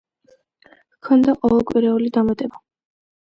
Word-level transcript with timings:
ჰქონდა 0.95 1.35
ყოველკვირეული 1.43 2.09
დამატება. 2.17 2.63